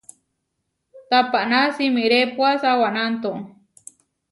[1.11, 3.31] Tapaná simirépua sawanánto?